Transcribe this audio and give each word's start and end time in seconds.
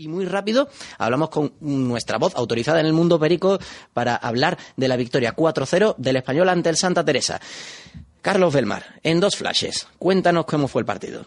Y 0.00 0.06
muy 0.06 0.26
rápido 0.26 0.68
hablamos 0.96 1.28
con 1.28 1.54
nuestra 1.58 2.18
voz 2.18 2.36
autorizada 2.36 2.78
en 2.78 2.86
el 2.86 2.92
mundo 2.92 3.18
perico 3.18 3.58
para 3.92 4.14
hablar 4.14 4.56
de 4.76 4.86
la 4.86 4.94
victoria 4.94 5.34
4-0 5.34 5.96
del 5.98 6.14
español 6.14 6.48
ante 6.50 6.70
el 6.70 6.76
Santa 6.76 7.04
Teresa. 7.04 7.40
Carlos 8.22 8.54
Belmar, 8.54 9.00
en 9.02 9.18
dos 9.18 9.34
flashes, 9.34 9.88
cuéntanos 9.98 10.44
cómo 10.44 10.68
fue 10.68 10.82
el 10.82 10.86
partido. 10.86 11.26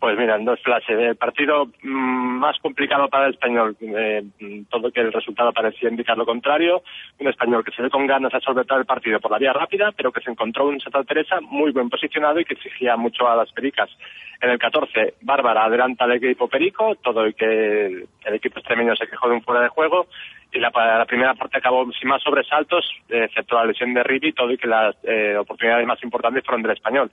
Pues 0.00 0.16
mira, 0.16 0.36
en 0.36 0.46
dos 0.46 0.58
flashes. 0.62 0.98
El 0.98 1.16
partido 1.16 1.66
mm, 1.82 2.38
más 2.38 2.58
complicado 2.60 3.06
para 3.08 3.26
el 3.26 3.34
español, 3.34 3.76
eh, 3.82 4.24
todo 4.70 4.90
que 4.90 5.00
el 5.00 5.12
resultado 5.12 5.52
parecía 5.52 5.90
indicar 5.90 6.16
lo 6.16 6.24
contrario. 6.24 6.82
Un 7.18 7.28
español 7.28 7.62
que 7.62 7.70
se 7.72 7.82
ve 7.82 7.90
con 7.90 8.06
ganas 8.06 8.32
de 8.32 8.40
solventar 8.40 8.78
el 8.78 8.86
partido 8.86 9.20
por 9.20 9.30
la 9.30 9.38
vía 9.38 9.52
rápida, 9.52 9.92
pero 9.92 10.10
que 10.10 10.22
se 10.22 10.30
encontró 10.30 10.68
un 10.68 10.80
Santa 10.80 11.04
Teresa 11.04 11.40
muy 11.42 11.70
buen 11.70 11.90
posicionado 11.90 12.40
y 12.40 12.46
que 12.46 12.54
exigía 12.54 12.96
mucho 12.96 13.28
a 13.28 13.36
las 13.36 13.52
pericas. 13.52 13.90
En 14.40 14.48
el 14.48 14.58
14, 14.58 15.16
Bárbara 15.20 15.66
adelanta 15.66 16.04
al 16.04 16.12
equipo 16.12 16.48
perico, 16.48 16.94
todo 17.02 17.26
y 17.28 17.34
que 17.34 18.06
el 18.24 18.34
equipo 18.34 18.58
extremeño 18.58 18.96
se 18.96 19.06
quejó 19.06 19.28
de 19.28 19.34
un 19.34 19.42
fuera 19.42 19.60
de 19.60 19.68
juego. 19.68 20.06
Y 20.50 20.60
la, 20.60 21.04
primera 21.06 21.34
parte 21.34 21.58
acabó 21.58 21.86
sin 21.92 22.08
más 22.08 22.22
sobresaltos, 22.22 22.90
excepto 23.08 23.56
la 23.56 23.66
lesión 23.66 23.92
de 23.92 24.02
Ribi, 24.02 24.32
todo 24.32 24.50
y 24.50 24.56
que 24.56 24.66
las 24.66 24.96
eh, 25.04 25.36
oportunidades 25.36 25.86
más 25.86 26.02
importantes 26.02 26.42
fueron 26.44 26.62
del 26.62 26.72
español. 26.72 27.10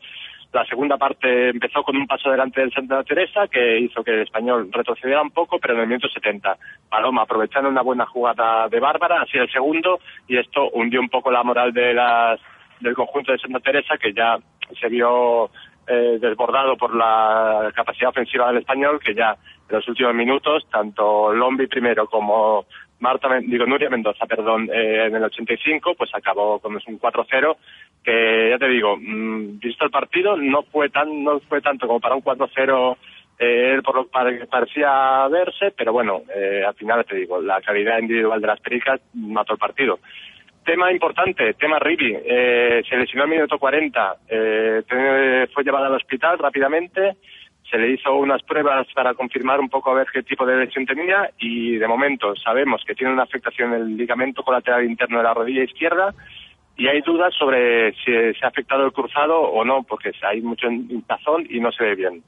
La 0.53 0.65
segunda 0.65 0.97
parte 0.97 1.49
empezó 1.49 1.83
con 1.83 1.97
un 1.97 2.07
paso 2.07 2.31
delante 2.31 2.61
del 2.61 2.71
Santa 2.71 3.03
Teresa 3.03 3.47
que 3.47 3.79
hizo 3.79 4.03
que 4.03 4.11
el 4.11 4.21
español 4.21 4.69
retrocediera 4.71 5.21
un 5.21 5.31
poco, 5.31 5.59
pero 5.59 5.73
en 5.73 5.81
el 5.81 5.87
minuto 5.87 6.07
70. 6.07 6.57
Paloma, 6.89 7.23
aprovechando 7.23 7.69
una 7.69 7.81
buena 7.81 8.05
jugada 8.05 8.69
de 8.69 8.79
Bárbara, 8.79 9.21
así 9.21 9.37
el 9.37 9.51
segundo, 9.51 9.99
y 10.27 10.37
esto 10.37 10.69
hundió 10.69 11.01
un 11.01 11.09
poco 11.09 11.31
la 11.31 11.43
moral 11.43 11.73
de 11.73 11.93
las, 11.93 12.39
del 12.79 12.95
conjunto 12.95 13.33
de 13.33 13.39
Santa 13.39 13.59
Teresa, 13.59 13.97
que 13.97 14.13
ya 14.13 14.37
se 14.79 14.87
vio 14.87 15.51
eh, 15.85 16.17
desbordado 16.19 16.77
por 16.77 16.95
la 16.95 17.71
capacidad 17.75 18.09
ofensiva 18.09 18.47
del 18.47 18.57
español, 18.57 18.99
que 19.03 19.13
ya 19.13 19.37
en 19.69 19.75
los 19.75 19.87
últimos 19.87 20.13
minutos, 20.13 20.65
tanto 20.71 21.33
Lombi 21.33 21.67
primero 21.67 22.07
como 22.07 22.65
Marta, 22.99 23.29
digo, 23.41 23.65
Nuria 23.65 23.89
Mendoza, 23.89 24.25
perdón, 24.25 24.69
eh, 24.73 25.05
en 25.05 25.15
el 25.15 25.23
85, 25.23 25.95
pues 25.95 26.09
acabó 26.13 26.59
con 26.59 26.73
un 26.73 26.99
4-0, 26.99 27.57
que 28.03 28.49
ya 28.49 28.57
te 28.57 28.67
digo, 28.67 28.97
mm, 28.97 29.59
visto 29.59 29.85
el 29.85 29.91
partido, 29.91 30.35
no 30.35 30.63
fue 30.63 30.89
tan, 30.89 31.23
no 31.23 31.39
fue 31.41 31.61
tanto 31.61 31.87
como 31.87 31.99
para 31.99 32.15
un 32.15 32.21
4-0 32.21 32.97
eh, 33.39 33.79
por 33.83 33.95
lo 33.95 34.05
que 34.05 34.47
parecía 34.47 35.27
verse, 35.27 35.71
pero 35.77 35.93
bueno, 35.93 36.23
eh, 36.35 36.63
al 36.65 36.73
final 36.73 37.05
te 37.05 37.15
digo, 37.15 37.39
la 37.39 37.61
calidad 37.61 37.99
individual 37.99 38.41
de 38.41 38.47
las 38.47 38.59
pericas 38.59 38.99
mató 39.13 39.53
el 39.53 39.59
partido. 39.59 39.99
Tema 40.65 40.91
importante, 40.91 41.53
tema 41.53 41.79
Ribi, 41.79 42.17
eh, 42.25 42.83
se 42.89 42.97
lesionó 42.97 43.23
al 43.23 43.29
minuto 43.29 43.59
40, 43.59 44.15
eh, 44.27 44.81
fue 45.53 45.63
llevado 45.63 45.85
al 45.85 45.95
hospital 45.95 46.39
rápidamente, 46.39 47.15
se 47.69 47.77
le 47.77 47.91
hizo 47.91 48.13
unas 48.15 48.41
pruebas 48.43 48.87
para 48.93 49.13
confirmar 49.13 49.59
un 49.59 49.69
poco 49.69 49.91
a 49.91 49.95
ver 49.95 50.07
qué 50.11 50.23
tipo 50.23 50.45
de 50.45 50.57
lesión 50.57 50.85
tenía 50.85 51.29
y 51.37 51.75
de 51.75 51.87
momento 51.87 52.35
sabemos 52.35 52.83
que 52.85 52.95
tiene 52.95 53.13
una 53.13 53.23
afectación 53.23 53.73
en 53.73 53.81
el 53.81 53.97
ligamento 53.97 54.43
colateral 54.43 54.85
interno 54.85 55.17
de 55.17 55.23
la 55.23 55.33
rodilla 55.33 55.63
izquierda 55.63 56.13
y 56.77 56.87
hay 56.87 57.01
dudas 57.01 57.33
sobre 57.33 57.93
si 57.93 58.11
se 58.39 58.45
ha 58.45 58.49
afectado 58.49 58.85
el 58.85 58.91
cruzado 58.91 59.39
o 59.39 59.65
no, 59.65 59.83
porque 59.83 60.11
hay 60.21 60.41
mucho 60.41 60.67
hinchazón 60.69 61.47
y 61.49 61.59
no 61.59 61.71
se 61.71 61.83
ve 61.83 61.95
bien 61.95 62.23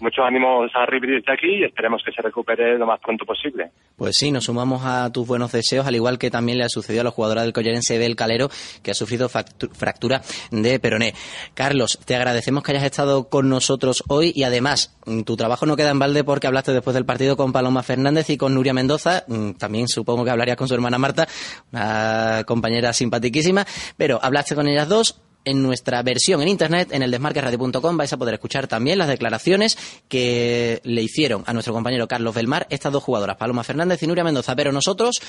muchos 0.00 0.24
ánimos 0.24 0.70
a 0.74 0.86
Ribery 0.86 1.22
de 1.22 1.32
aquí 1.32 1.48
y 1.60 1.64
esperemos 1.64 2.02
que 2.04 2.12
se 2.12 2.22
recupere 2.22 2.78
lo 2.78 2.86
más 2.86 3.00
pronto 3.00 3.24
posible. 3.24 3.70
Pues 3.96 4.16
sí, 4.16 4.30
nos 4.30 4.44
sumamos 4.44 4.82
a 4.84 5.10
tus 5.12 5.26
buenos 5.26 5.52
deseos, 5.52 5.86
al 5.86 5.94
igual 5.94 6.18
que 6.18 6.30
también 6.30 6.58
le 6.58 6.64
ha 6.64 6.68
sucedido 6.68 7.02
a 7.02 7.04
la 7.04 7.10
jugadora 7.10 7.42
del 7.42 7.52
Collerense 7.52 7.98
del 7.98 8.16
Calero, 8.16 8.48
que 8.82 8.90
ha 8.90 8.94
sufrido 8.94 9.28
fractura 9.28 10.22
de 10.50 10.80
peroné. 10.80 11.14
Carlos, 11.54 11.98
te 12.04 12.16
agradecemos 12.16 12.62
que 12.62 12.72
hayas 12.72 12.84
estado 12.84 13.28
con 13.28 13.48
nosotros 13.48 14.02
hoy 14.08 14.32
y 14.34 14.44
además 14.44 14.98
mm, 15.06 15.22
tu 15.22 15.36
trabajo 15.36 15.66
no 15.66 15.76
queda 15.76 15.90
en 15.90 15.98
balde 15.98 16.24
porque 16.24 16.46
hablaste 16.46 16.72
después 16.72 16.94
del 16.94 17.04
partido 17.04 17.36
con 17.36 17.52
Paloma 17.52 17.82
Fernández 17.82 18.30
y 18.30 18.36
con 18.36 18.54
Nuria 18.54 18.72
Mendoza. 18.72 19.24
Mm, 19.28 19.52
también 19.52 19.88
supongo 19.88 20.24
que 20.24 20.30
hablarías 20.30 20.56
con 20.56 20.68
su 20.68 20.74
hermana 20.74 20.98
Marta, 20.98 21.26
una 21.72 22.44
compañera 22.46 22.92
simpaticísima, 22.92 23.64
pero 23.96 24.18
hablaste 24.22 24.54
con 24.54 24.68
ellas 24.68 24.88
dos 24.88 25.20
en 25.44 25.62
nuestra 25.62 26.02
versión 26.02 26.42
en 26.42 26.48
internet, 26.48 26.88
en 26.92 27.02
el 27.02 27.10
desmarqueradio.com, 27.10 27.96
vais 27.96 28.12
a 28.12 28.16
poder 28.16 28.34
escuchar 28.34 28.66
también 28.66 28.98
las 28.98 29.08
declaraciones 29.08 29.78
que 30.08 30.80
le 30.84 31.02
hicieron 31.02 31.44
a 31.46 31.52
nuestro 31.52 31.72
compañero 31.74 32.08
Carlos 32.08 32.34
Belmar 32.34 32.66
estas 32.70 32.92
dos 32.92 33.02
jugadoras, 33.02 33.36
Paloma 33.36 33.64
Fernández 33.64 34.02
y 34.02 34.06
Nuria 34.06 34.24
Mendoza. 34.24 34.54
Pero 34.54 34.72
nosotros 34.72 35.20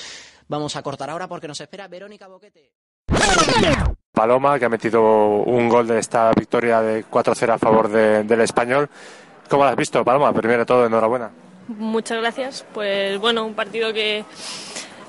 vamos 0.48 0.76
a 0.76 0.82
cortar 0.82 1.10
ahora 1.10 1.28
porque 1.28 1.48
nos 1.48 1.60
espera 1.60 1.88
Verónica 1.88 2.28
Boquete. 2.28 2.72
Paloma, 4.12 4.58
que 4.58 4.66
ha 4.66 4.68
metido 4.68 5.02
un 5.02 5.68
gol 5.68 5.86
de 5.86 5.98
esta 5.98 6.30
victoria 6.32 6.80
de 6.80 7.04
4-0 7.04 7.54
a 7.54 7.58
favor 7.58 7.88
del 7.88 8.40
español. 8.40 8.88
¿Cómo 9.48 9.64
lo 9.64 9.70
has 9.70 9.76
visto, 9.76 10.04
Paloma? 10.04 10.32
Primero 10.32 10.60
de 10.60 10.66
todo, 10.66 10.86
enhorabuena. 10.86 11.30
Muchas 11.68 12.18
gracias. 12.18 12.64
Pues 12.72 13.18
bueno, 13.18 13.44
un 13.44 13.54
partido 13.54 13.92
que 13.92 14.24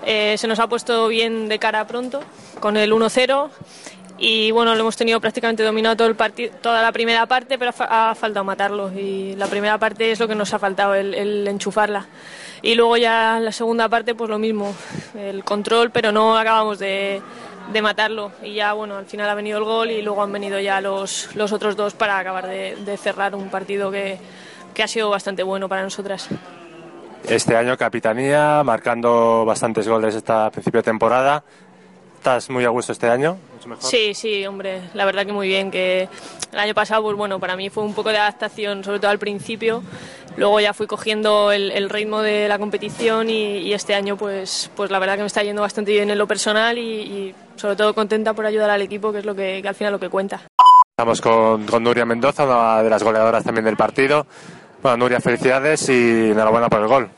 eh, 0.06 0.36
se 0.38 0.48
nos 0.48 0.60
ha 0.60 0.68
puesto 0.68 1.08
bien 1.08 1.48
de 1.50 1.60
cara 1.60 1.86
pronto, 1.88 2.22
con 2.60 2.78
el 2.78 2.92
1-0 2.92 3.50
y 4.26 4.52
bueno, 4.52 4.74
lo 4.74 4.80
hemos 4.80 4.96
tenido 4.96 5.20
prácticamente 5.20 5.64
dominado 5.64 5.98
todo 5.98 6.08
el 6.08 6.16
partido, 6.16 6.56
toda 6.62 6.82
la 6.82 6.94
primera 6.94 7.26
parte, 7.26 7.60
pero 7.60 7.72
ha, 7.78 8.16
faltado 8.16 8.46
matarlo 8.46 8.90
y 8.94 9.36
la 9.36 9.48
primera 9.48 9.78
parte 9.78 10.14
es 10.14 10.20
lo 10.22 10.30
que 10.30 10.34
nos 10.34 10.54
ha 10.54 10.60
faltado, 10.60 10.96
el, 10.96 11.46
enchufarla. 11.46 12.08
Y 12.62 12.76
luego 12.76 12.96
ya 12.96 13.38
la 13.42 13.52
segunda 13.52 13.90
parte, 13.90 14.16
pues 14.16 14.30
lo 14.30 14.40
mismo, 14.40 14.74
el 15.14 15.44
control, 15.44 15.92
pero 15.92 16.14
no 16.14 16.38
acabamos 16.38 16.80
de, 16.80 17.22
de 17.74 17.82
matarlo. 17.82 18.32
Y 18.42 18.54
ya, 18.54 18.72
bueno, 18.72 18.96
al 18.96 19.08
final 19.08 19.30
ha 19.30 19.36
venido 19.36 19.58
el 19.58 19.66
gol 19.66 19.92
y 19.92 20.02
luego 20.02 20.24
han 20.24 20.32
venido 20.32 20.58
ya 20.58 20.80
los, 20.80 21.36
los 21.36 21.52
otros 21.52 21.76
dos 21.76 21.94
para 21.94 22.18
acabar 22.18 22.48
de, 22.48 22.98
cerrar 22.98 23.36
un 23.36 23.50
partido 23.50 23.92
que, 23.92 24.20
que 24.74 24.84
ha 24.84 24.88
sido 24.88 25.10
bastante 25.10 25.44
bueno 25.44 25.68
para 25.68 25.84
nosotras. 25.84 26.30
Este 27.28 27.58
año 27.58 27.78
capitanía, 27.78 28.64
marcando 28.64 29.44
bastantes 29.46 29.86
goles 29.86 30.16
esta 30.16 30.50
principio 30.50 30.80
de 30.80 30.84
temporada. 30.84 31.44
¿Estás 32.24 32.50
muy 32.50 32.64
a 32.64 32.70
gusto 32.70 32.94
este 32.94 33.10
año? 33.10 33.38
Sí, 33.80 34.14
sí, 34.14 34.46
hombre, 34.46 34.80
la 34.94 35.04
verdad 35.04 35.26
que 35.26 35.34
muy 35.34 35.50
bien. 35.50 35.70
Que 35.70 36.08
el 36.54 36.58
año 36.58 36.74
pasado, 36.74 37.04
pues 37.04 37.18
bueno, 37.18 37.38
para 37.38 37.58
mí 37.58 37.70
fue 37.70 37.84
un 37.84 37.94
poco 37.94 38.12
de 38.12 38.18
adaptación, 38.18 38.82
sobre 38.82 39.00
todo 39.00 39.12
al 39.12 39.20
principio. 39.20 39.84
Luego 40.38 40.62
ya 40.62 40.74
fui 40.74 40.88
cogiendo 40.88 41.52
el, 41.52 41.90
ritmo 41.90 42.22
de 42.22 42.48
la 42.48 42.58
competición 42.60 43.30
y, 43.30 43.74
este 43.74 43.94
año, 43.94 44.16
pues, 44.16 44.72
pues 44.74 44.90
la 44.90 45.00
verdad 45.00 45.16
que 45.16 45.24
me 45.24 45.28
está 45.28 45.44
yendo 45.44 45.64
bastante 45.64 45.92
bien 45.92 46.10
en 46.12 46.18
lo 46.18 46.26
personal 46.26 46.78
y, 46.78 47.36
sobre 47.58 47.76
todo 47.76 47.94
contenta 47.94 48.34
por 48.34 48.46
ayudar 48.46 48.70
al 48.70 48.82
equipo, 48.82 49.12
que 49.12 49.20
es 49.20 49.26
lo 49.26 49.36
que, 49.36 49.62
al 49.68 49.76
final 49.76 49.92
lo 49.92 50.00
que 50.00 50.08
cuenta. 50.08 50.44
Estamos 50.98 51.20
con, 51.20 51.66
con 51.66 51.84
Nuria 51.84 52.06
Mendoza, 52.06 52.46
una 52.46 52.82
de 52.82 52.90
las 52.90 53.04
goleadoras 53.04 53.44
también 53.44 53.66
del 53.66 53.76
partido. 53.76 54.26
Bueno, 54.82 54.96
Nuria, 54.96 55.20
felicidades 55.20 55.90
y 55.90 56.32
enhorabuena 56.32 56.70
por 56.70 56.80
el 56.80 56.88
gol. 56.88 57.10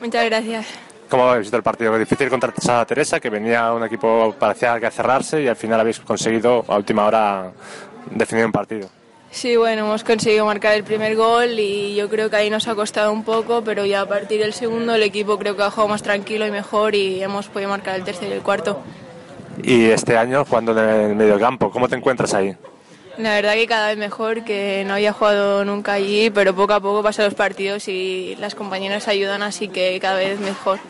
Muchas 0.00 0.24
gracias. 0.24 0.66
¿Cómo 1.14 1.28
habéis 1.28 1.44
visto 1.44 1.56
el 1.56 1.62
partido? 1.62 1.96
Difícil 1.96 2.28
contra 2.28 2.52
Santa 2.58 2.84
Teresa, 2.86 3.20
que 3.20 3.30
venía 3.30 3.72
un 3.72 3.84
equipo 3.84 4.34
parecía 4.36 4.80
que 4.80 4.90
cerrarse 4.90 5.40
y 5.40 5.46
al 5.46 5.54
final 5.54 5.78
habéis 5.78 6.00
conseguido 6.00 6.64
a 6.66 6.76
última 6.76 7.06
hora 7.06 7.52
definir 8.10 8.44
un 8.44 8.50
partido. 8.50 8.88
Sí, 9.30 9.54
bueno, 9.54 9.84
hemos 9.84 10.02
conseguido 10.02 10.44
marcar 10.44 10.74
el 10.74 10.82
primer 10.82 11.14
gol 11.14 11.56
y 11.56 11.94
yo 11.94 12.08
creo 12.08 12.28
que 12.30 12.34
ahí 12.34 12.50
nos 12.50 12.66
ha 12.66 12.74
costado 12.74 13.12
un 13.12 13.22
poco, 13.22 13.62
pero 13.62 13.86
ya 13.86 14.00
a 14.00 14.06
partir 14.06 14.40
del 14.40 14.52
segundo 14.52 14.96
el 14.96 15.04
equipo 15.04 15.38
creo 15.38 15.56
que 15.56 15.62
ha 15.62 15.70
jugado 15.70 15.86
más 15.86 16.02
tranquilo 16.02 16.48
y 16.48 16.50
mejor 16.50 16.96
y 16.96 17.22
hemos 17.22 17.46
podido 17.46 17.70
marcar 17.70 17.94
el 17.94 18.02
tercero 18.02 18.32
y 18.32 18.34
el 18.34 18.42
cuarto. 18.42 18.82
Y 19.62 19.84
este 19.90 20.16
año 20.16 20.44
jugando 20.44 20.72
en 20.72 21.10
el 21.10 21.14
medio 21.14 21.38
campo, 21.38 21.70
¿cómo 21.70 21.88
te 21.88 21.94
encuentras 21.94 22.34
ahí? 22.34 22.56
La 23.18 23.36
verdad 23.36 23.54
que 23.54 23.68
cada 23.68 23.86
vez 23.86 23.98
mejor, 23.98 24.42
que 24.42 24.82
no 24.84 24.94
había 24.94 25.12
jugado 25.12 25.64
nunca 25.64 25.92
allí, 25.92 26.30
pero 26.30 26.56
poco 26.56 26.72
a 26.72 26.80
poco 26.80 27.04
pasan 27.04 27.26
los 27.26 27.34
partidos 27.34 27.86
y 27.86 28.34
las 28.40 28.56
compañeras 28.56 29.06
ayudan, 29.06 29.42
así 29.44 29.68
que 29.68 30.00
cada 30.00 30.16
vez 30.16 30.40
mejor. 30.40 30.80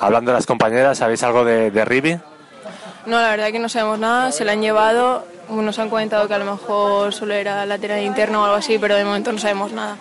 Hablando 0.00 0.30
de 0.30 0.36
las 0.36 0.46
compañeras, 0.46 0.98
¿sabéis 0.98 1.22
algo 1.22 1.44
de, 1.44 1.70
de 1.70 1.84
Ribi? 1.84 2.18
No, 3.06 3.20
la 3.20 3.30
verdad 3.30 3.50
que 3.50 3.58
no 3.58 3.68
sabemos 3.68 3.98
nada, 3.98 4.32
se 4.32 4.44
la 4.44 4.52
han 4.52 4.60
llevado, 4.60 5.24
nos 5.48 5.78
han 5.78 5.88
comentado 5.88 6.28
que 6.28 6.34
a 6.34 6.38
lo 6.38 6.44
mejor 6.44 7.12
solo 7.14 7.34
era 7.34 7.64
lateral 7.64 8.02
interno 8.02 8.42
o 8.42 8.44
algo 8.44 8.56
así, 8.56 8.78
pero 8.78 8.96
de 8.96 9.04
momento 9.04 9.32
no 9.32 9.38
sabemos 9.38 9.72
nada. 9.72 9.96